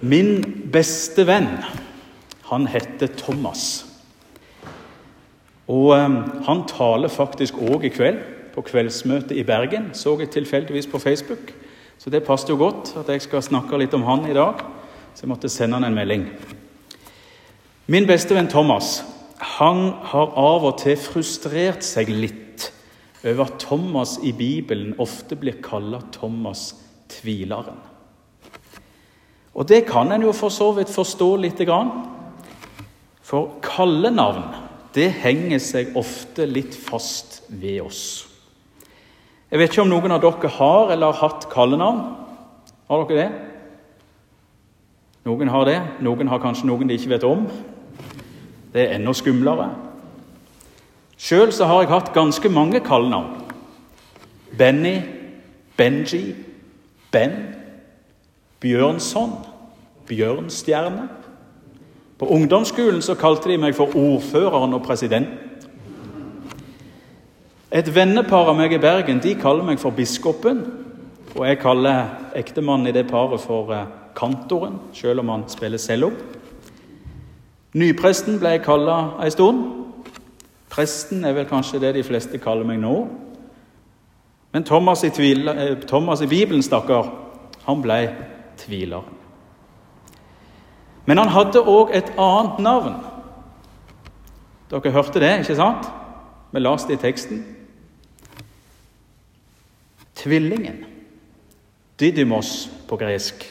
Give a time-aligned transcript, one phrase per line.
[0.00, 0.42] Min
[0.72, 1.48] beste venn,
[2.50, 3.84] han heter Thomas.
[5.68, 8.18] Og um, han taler faktisk òg i kveld,
[8.54, 9.88] på kveldsmøtet i Bergen.
[9.94, 11.54] Så jeg tilfeldigvis på Facebook.
[11.98, 14.60] Så det passet jo godt at jeg skal snakke litt om han i dag.
[15.14, 16.28] Så jeg måtte sende han en melding.
[17.86, 19.02] Min beste venn Thomas
[19.58, 22.70] han har av og til frustrert seg litt
[23.24, 26.72] over at Thomas i Bibelen ofte blir kalt Thomas
[27.12, 27.93] tvileren.
[29.54, 31.90] Og det kan en jo for så vidt forstå grann.
[33.22, 38.28] For kallenavn det henger seg ofte litt fast ved oss.
[39.50, 42.04] Jeg vet ikke om noen av dere har eller har hatt kallenavn.
[42.88, 43.30] Har dere det?
[45.24, 47.46] Noen har det, noen har kanskje noen de ikke vet om.
[48.74, 49.70] Det er enda skumlere.
[51.18, 53.40] Sjøl har jeg hatt ganske mange kallenavn.
[54.58, 55.00] Benny,
[55.76, 56.34] Benji,
[57.10, 57.32] Ben,
[58.60, 59.32] Bjørnson,
[60.08, 61.08] Bjørnstjerne.
[62.18, 65.40] På ungdomsskolen så kalte de meg for ordføreren og presidenten.
[67.74, 70.60] Et vennepar av meg i Bergen de kaller meg for biskopen.
[71.34, 76.12] Og jeg kaller ektemannen i det paret for eh, kantoren, selv om han spiller cello.
[77.74, 79.64] Nypresten ble jeg kalla ei stund.
[80.70, 82.94] Presten er vel kanskje det de fleste kaller meg nå.
[84.54, 87.10] Men Thomas i, tvil, eh, Thomas i Bibelen, stakkar,
[87.66, 87.98] han ble
[88.62, 89.02] tviler.
[91.04, 92.96] Men han hadde òg et annet navn.
[94.70, 95.90] Dere hørte det, ikke sant?
[96.54, 97.42] Vi leste det i teksten.
[100.16, 100.84] Tvillingen.
[102.00, 103.44] Didymos på gresk.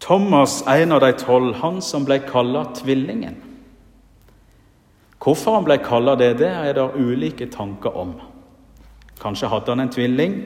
[0.00, 3.36] Thomas, en av de tolv, han som ble kalt Tvillingen.
[5.20, 8.14] Hvorfor han ble kalt det, det er det ulike tanker om.
[9.20, 10.36] Kanskje hadde han en tvilling.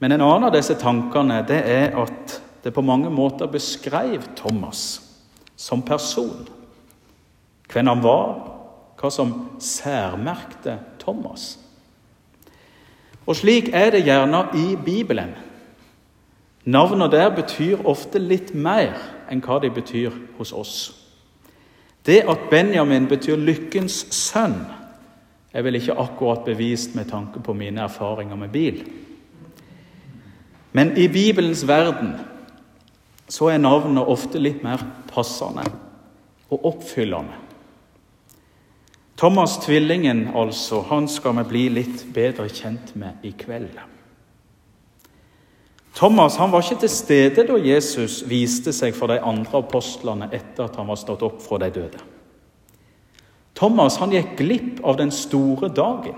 [0.00, 5.02] Men en annen av disse tankene det er at det på mange måter beskrev Thomas
[5.56, 6.48] som person.
[7.72, 8.38] Hvem han var,
[9.00, 11.58] hva som særmerkte Thomas.
[13.26, 15.32] Og slik er det gjerne i Bibelen.
[16.64, 18.96] Navnene der betyr ofte litt mer
[19.30, 20.74] enn hva de betyr hos oss.
[22.06, 24.66] Det at Benjamin betyr 'lykkens sønn',
[25.52, 28.84] er vel ikke akkurat bevist med tanke på mine erfaringer med bil.
[30.72, 32.14] Men i Bibelens verden
[33.30, 35.64] så er navnet ofte litt mer passende
[36.50, 37.36] og oppfyllende.
[39.20, 43.76] Thomas Tvillingen, altså, han skal vi bli litt bedre kjent med i kveld.
[45.94, 50.64] Thomas han var ikke til stede da Jesus viste seg for de andre apostlene etter
[50.64, 52.00] at han var stått opp fra de døde.
[53.58, 56.16] Thomas han gikk glipp av den store dagen,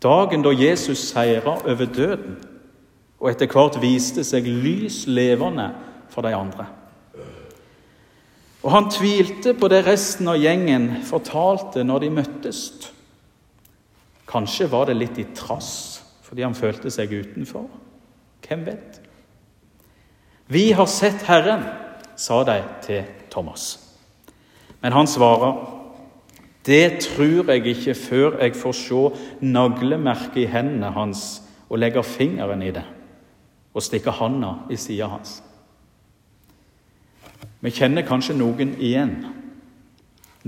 [0.00, 2.38] dagen da Jesus seira over døden
[3.20, 5.68] og etter hvert viste seg lys levende
[6.10, 6.66] for de andre.
[8.60, 12.64] Og han tvilte på det resten av gjengen fortalte når de møttes.
[14.28, 15.72] Kanskje var det litt i trass
[16.30, 17.64] fordi han følte seg utenfor.
[18.46, 19.00] Hvem vet?
[20.46, 21.64] Vi har sett Herren,
[22.14, 23.72] sa de til Thomas.
[24.78, 25.58] Men han svarer,
[26.66, 29.02] det tror jeg ikke før jeg får se
[29.42, 32.86] naglemerket i hendene hans og legger fingeren i det
[33.74, 35.40] og stikker handa i sida hans.
[37.60, 39.16] Vi kjenner kanskje noen igjen.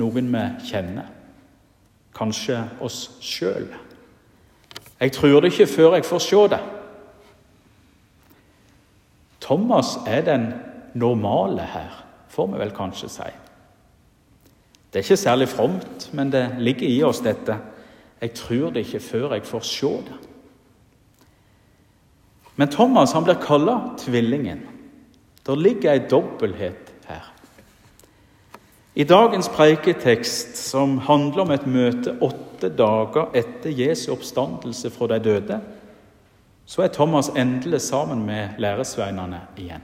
[0.00, 1.08] Noen vi kjenner.
[2.16, 3.68] Kanskje oss sjøl.
[5.00, 6.60] Jeg tror det ikke før jeg får se det.
[9.42, 10.52] Thomas er den
[10.94, 13.30] normale her, får vi vel kanskje si.
[14.92, 17.56] Det er ikke særlig fromt, men det ligger i oss, dette.
[18.20, 20.18] Jeg tror det ikke før jeg får se det.
[22.56, 24.60] Men Thomas han blir kalla tvillingen.
[25.46, 26.91] Det ligger ei dobbelthet.
[28.94, 35.18] I dagens preiketekst, som handler om et møte åtte dager etter Jesu oppstandelse fra de
[35.24, 35.60] døde,
[36.66, 39.82] så er Thomas endelig sammen med læresveinene igjen.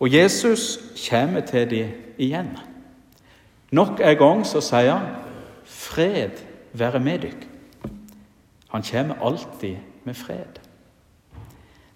[0.00, 0.78] Og Jesus
[1.10, 2.56] kommer til dem igjen.
[3.70, 5.06] Nok en gang så sier han
[5.64, 6.40] 'Fred
[6.72, 7.46] være med dykk'.
[8.68, 10.60] Han kommer alltid med fred.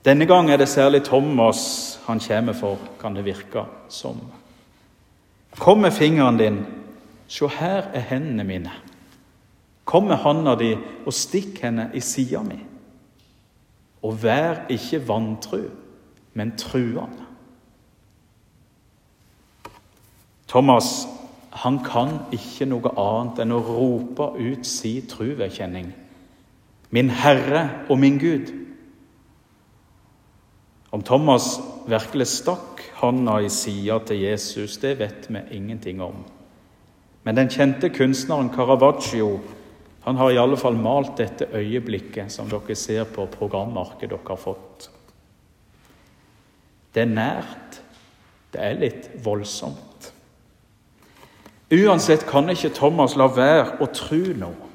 [0.04, 4.20] Denne gang er det særlig Thomas han kommer for, kan det virke som.
[5.58, 6.66] Kom med fingeren din,
[7.28, 8.72] se her er hendene mine.
[9.84, 10.74] Kom med hånda di
[11.06, 12.58] og stikk henne i sida mi.
[14.02, 15.62] Og vær ikke vantru,
[16.34, 17.24] men truende.
[20.48, 21.08] Thomas
[21.52, 25.88] han kan ikke noe annet enn å rope ut si truvedkjenning.
[26.94, 28.52] Min Herre og min Gud.
[30.92, 31.58] Om Thomas
[31.88, 36.24] virkelig stakk hånda i sida til Jesus, det vet vi ingenting om.
[37.24, 39.38] Men den kjente kunstneren Caravaggio
[40.06, 44.40] han har i alle fall malt dette øyeblikket som dere ser på programmarket dere har
[44.40, 44.86] fått.
[46.94, 47.80] Det er nært.
[48.52, 50.08] Det er litt voldsomt.
[51.68, 54.70] Uansett kan ikke Thomas la være å tro noe.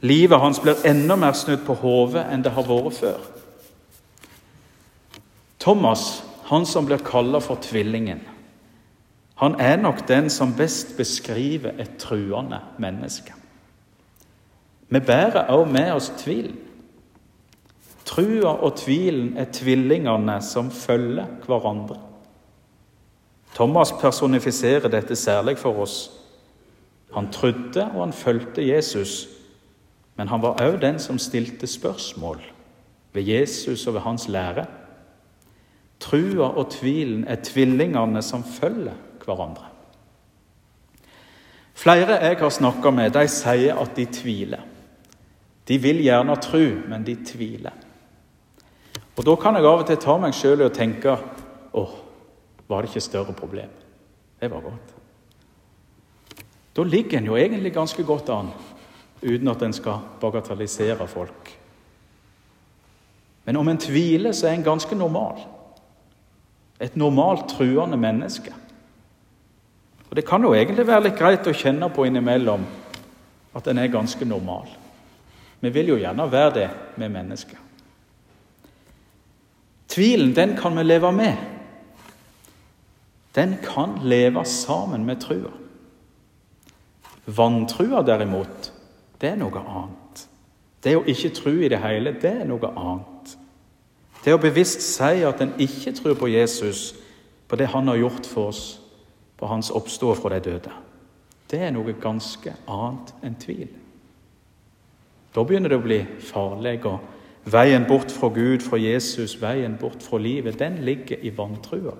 [0.00, 3.20] Livet hans blir enda mer snudd på hodet enn det har vært før.
[5.58, 8.20] Thomas, han som blir kalla for tvillingen,
[9.38, 13.34] han er nok den som best beskriver et truende menneske.
[14.88, 16.56] Vi bærer også med oss tvil.
[18.04, 22.00] Trua og tvilen er tvillingene som følger hverandre.
[23.54, 26.10] Thomas personifiserer dette særlig for oss.
[27.14, 29.28] Han trodde og han fulgte Jesus,
[30.16, 32.42] men han var også den som stilte spørsmål
[33.12, 34.66] ved Jesus og ved hans lære.
[36.08, 39.66] Trua og tvilen er tvillingene som følger hverandre.
[41.78, 44.62] Flere jeg har snakka med, de sier at de tviler.
[45.68, 47.76] De vil gjerne tro, men de tviler.
[49.18, 51.16] Og Da kan jeg av og til ta meg sjøl å tenke
[51.76, 51.94] åh,
[52.68, 53.70] var det ikke større problem?
[54.40, 54.94] Det var godt.
[56.76, 58.52] Da ligger en jo egentlig ganske godt an,
[59.22, 61.58] uten at en skal bagatellisere folk.
[63.44, 65.57] Men om en tviler, så er en ganske normal.
[66.80, 68.54] Et normalt truende menneske.
[70.10, 72.64] Og Det kan jo egentlig være litt greit å kjenne på innimellom
[73.54, 74.68] at en er ganske normal.
[75.60, 77.58] Vi vil jo gjerne være det med mennesker.
[79.88, 81.36] Tvilen, den kan vi leve med.
[83.34, 85.50] Den kan leve sammen med trua.
[87.26, 88.72] Vantrua, derimot,
[89.20, 90.24] det er noe annet.
[90.84, 93.17] Det å ikke tro i det hele, det er noe annet.
[94.28, 96.90] Det å bevisst si at en ikke tror på Jesus,
[97.48, 98.62] på det han har gjort for oss,
[99.40, 100.72] på hans oppstå fra de døde,
[101.48, 103.70] det er noe ganske annet enn tvil.
[105.32, 106.74] Da begynner det å bli farlig.
[106.84, 111.96] og Veien bort fra Gud, fra Jesus, veien bort fra livet, den ligger i vantrua.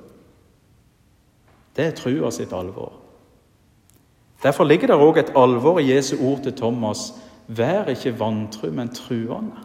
[1.72, 2.92] Det er trua sitt alvor.
[4.42, 7.08] Derfor ligger det òg et alvor i Jesu ord til Thomas.
[7.48, 9.64] Vær ikke vantru, men truende.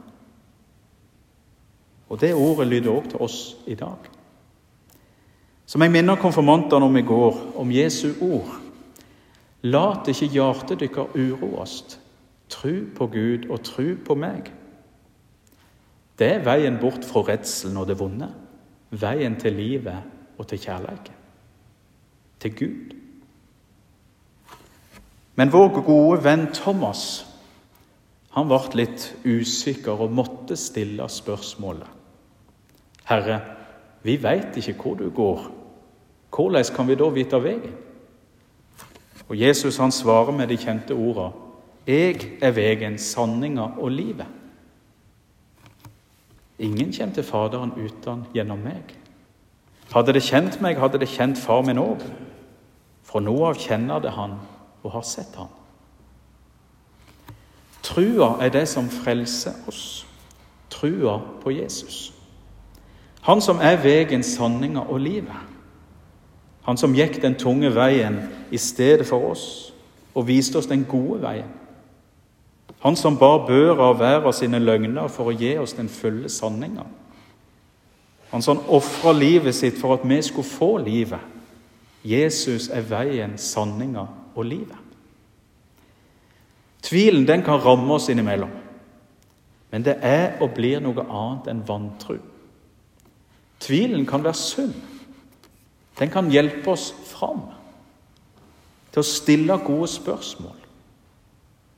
[2.13, 4.10] Og Det ordet lyder òg til oss i dag.
[5.65, 8.51] Som jeg minner konfirmantene om i går, om Jesu ord.
[9.63, 12.00] Lat ikke hjertet deres uroes.
[12.50, 14.51] Tru på Gud og tru på meg.
[16.19, 18.30] Det er veien bort fra redselen og det vonde.
[18.92, 21.18] Veien til livet og til kjærleiken.
[22.39, 22.94] Til Gud.
[25.36, 27.25] Men vår gode venn Thomas
[28.38, 32.02] han ble litt usikker og måtte stille spørsmålet.
[33.09, 33.41] Herre,
[34.03, 35.47] vi veit ikke hvor du går.
[36.35, 37.75] Hvordan kan vi da vite veien?
[39.29, 41.31] Og Jesus han svarer med de kjente ordene.
[41.88, 44.27] Jeg er veien, sanninga og livet.
[46.59, 48.94] Ingen kommer til Faderen uten gjennom meg.
[49.91, 52.03] Hadde det kjent meg, hadde det kjent far min òg.
[53.03, 54.38] Fra nå av kjenner det han
[54.83, 55.51] og har sett han.
[57.83, 60.05] Trua er det som frelser oss.
[60.71, 62.13] Trua på Jesus.
[63.24, 65.52] Han som er veien, sanninga og livet.
[66.63, 68.20] Han som gikk den tunge veien
[68.51, 69.46] i stedet for oss
[70.13, 71.51] og viste oss den gode veien.
[72.84, 76.30] Han som bar børa av hver av sine løgner for å gi oss den fulle
[76.30, 76.84] sanninga.
[78.32, 81.20] Han som ofra livet sitt for at vi skulle få livet.
[82.03, 84.03] Jesus er veien, sanninga
[84.36, 84.80] og livet.
[86.84, 88.51] Tvilen den kan ramme oss innimellom,
[89.72, 92.18] men det er og blir noe annet enn vantro.
[93.63, 94.74] Tvilen kan være sunn.
[96.00, 97.46] Den kan hjelpe oss fram
[98.91, 100.58] til å stille gode spørsmål,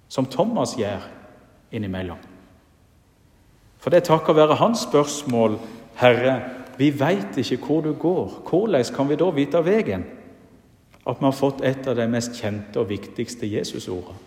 [0.09, 1.03] som Thomas gjør
[1.75, 2.19] innimellom.
[3.79, 5.59] For det er takket være hans spørsmål,
[5.95, 6.41] 'Herre,
[6.77, 8.41] vi veit ikke hvor du går.
[8.49, 10.05] Hvordan kan vi da vite veien?'
[11.07, 14.17] At vi har fått et av de mest kjente og viktigste Jesusordene.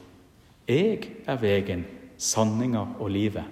[0.69, 1.85] Jeg er veien,
[2.19, 3.45] sanninga og livet.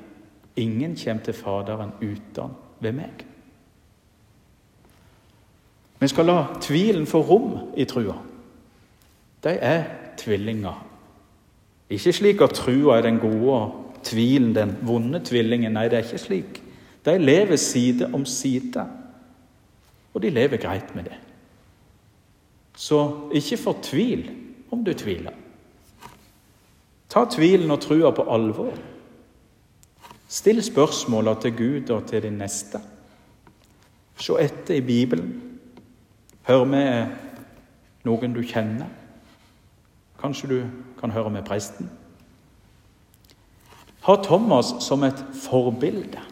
[0.57, 3.27] Ingen kommer til Faderen uten ved meg.
[5.99, 8.19] Vi skal la tvilen få rom i trua.
[9.45, 9.85] De er
[10.21, 10.83] tvillinger.
[11.91, 15.77] Ikke slik at trua er den gode og tvilen den vonde tvillingen.
[15.77, 16.61] Nei, det er ikke slik.
[17.07, 18.83] De lever side om side,
[20.15, 21.19] og de lever greit med det.
[22.77, 24.27] Så ikke fortvil
[24.75, 25.33] om du tviler.
[27.09, 28.75] Ta tvilen og trua på alvor.
[30.29, 32.83] Still spørsmåla til Gud og til din neste.
[34.19, 35.46] Se etter i Bibelen.
[36.47, 37.15] Hør med
[38.07, 38.91] noen du kjenner.
[40.21, 40.59] Kanskje du
[41.01, 41.91] kan høre med presten.
[44.07, 46.23] Ha Thomas som et forbilde.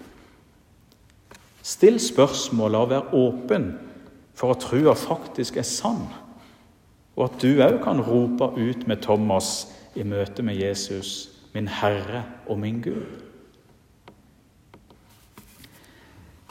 [1.64, 3.72] Still spørsmål og vær åpen
[4.38, 6.06] for at trua faktisk er sann,
[7.16, 12.24] og at du òg kan rope ut med Thomas i møte med Jesus, min Herre
[12.46, 13.33] og min Gud.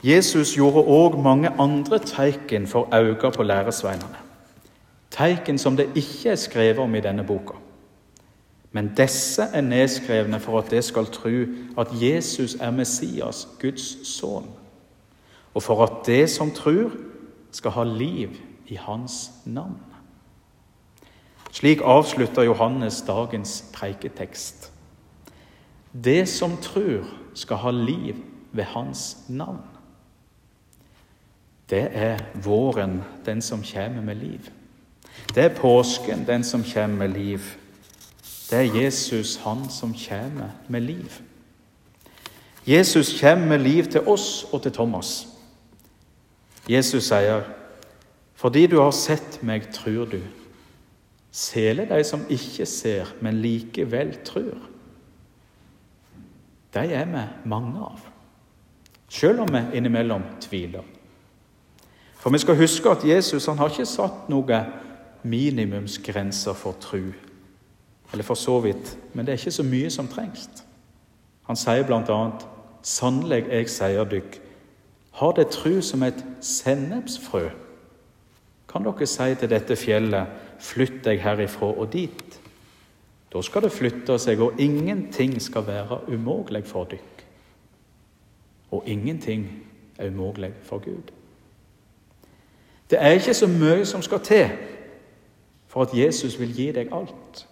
[0.03, 4.19] Jesus gjorde òg mange andre tegn for øynene på læresveinene.
[5.11, 7.55] Tegn som det ikke er skrevet om i denne boka.
[8.71, 11.45] Men disse er nedskrevne for at det skal tro
[11.77, 14.49] at Jesus er Messias, Guds sønn,
[15.53, 16.91] og for at det som tror,
[17.51, 18.29] skal ha liv
[18.67, 19.77] i hans navn.
[21.51, 24.71] Slik avslutter Johannes dagens preiketekst.
[26.03, 28.15] Det som tror, skal ha liv
[28.51, 29.72] ved hans navn.
[31.73, 34.49] Det er våren, den som kommer med liv.
[35.35, 37.39] Det er påsken, den som kommer med liv.
[38.49, 41.21] Det er Jesus, han som kommer med liv.
[42.67, 45.27] Jesus kommer med liv til oss og til Thomas.
[46.69, 47.41] Jesus sier,
[48.35, 50.27] 'Fordi du har sett meg, tror du.'
[51.31, 54.57] Sele de som ikke ser, men likevel tror.
[56.73, 57.99] De er vi mange av,
[59.09, 60.83] selv om vi innimellom tviler.
[62.23, 64.69] For vi skal huske at Jesus han har ikke satt noen
[65.27, 67.11] minimumsgrenser for tru.
[68.13, 70.47] Eller for så vidt, men det er ikke så mye som trengs.
[71.49, 72.19] Han sier bl.a.:
[72.83, 74.37] Sannelig, jeg sier dykk,
[75.19, 77.49] har det tru som et sennepsfrø,
[78.67, 80.27] kan dere si til dette fjellet,
[80.59, 82.39] flytt deg herifra og dit.
[83.33, 87.25] Da skal det flytte seg, og ingenting skal være umulig for dykk.
[88.71, 89.45] Og ingenting
[89.97, 91.11] er umulig for Gud.
[92.89, 94.49] Det er ikke så mye som skal til
[95.67, 97.47] for at Jesus vil gi deg alt.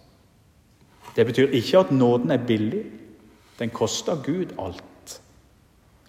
[1.16, 2.86] Det betyr ikke at nåden er billig.
[3.60, 5.22] Den koster Gud alt.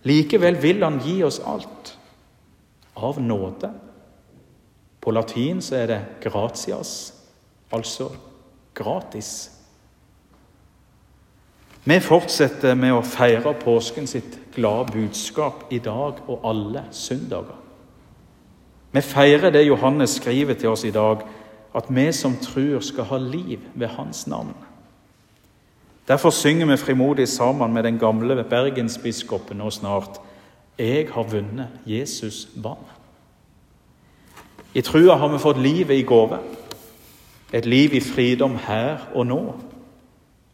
[0.03, 1.99] Likevel vil han gi oss alt
[2.97, 3.71] av nåde.
[5.01, 7.15] På latin så er det 'gratias',
[7.73, 8.11] altså
[8.75, 9.51] gratis.
[11.85, 17.62] Vi fortsetter med å feire påsken sitt glade budskap i dag og alle søndager.
[18.93, 21.23] Vi feirer det Johannes skriver til oss i dag,
[21.75, 24.55] at vi som tror, skal ha liv ved hans navn.
[26.09, 30.21] Derfor synger vi frimodig sammen med den gamle bergensbiskopen nå snart
[30.79, 32.91] 'Jeg har vunnet Jesus vann'.
[34.75, 36.39] I trua har vi fått livet i gave.
[37.53, 39.55] Et liv i fridom her og nå.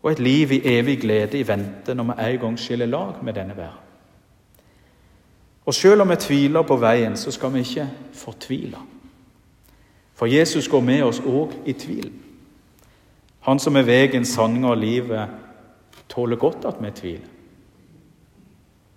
[0.02, 3.34] Og et liv i evig glede i vente når vi en gang skiller lag med
[3.34, 3.87] denne verden.
[5.68, 8.78] Og selv om vi tviler på veien, så skal vi ikke fortvile.
[10.16, 12.06] For Jesus går med oss òg i tvil.
[13.44, 15.34] Han som er veien, sanninga og livet,
[16.08, 17.34] tåler godt at vi tviler.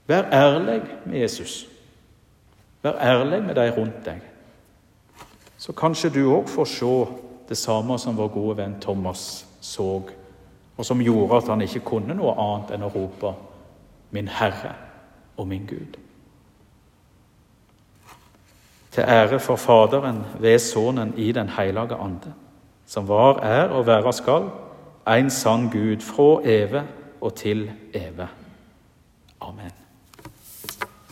[0.08, 1.68] Vær ærlig med Jesus.
[2.84, 4.22] Vær ærlig med de rundt deg.
[5.58, 6.94] Så kanskje du òg får se
[7.50, 9.90] det samme som vår gode venn Thomas så,
[10.78, 13.34] og som gjorde at han ikke kunne noe annet enn å rope
[14.12, 14.74] 'Min Herre
[15.38, 16.00] og min Gud'
[18.91, 22.33] til ære for Faderen ved Sønnen i Den hellige ande,
[22.86, 24.50] som var, er og være skal,
[25.07, 26.83] en sann Gud fra evig
[27.21, 28.27] og til evig.
[29.41, 29.81] Amen.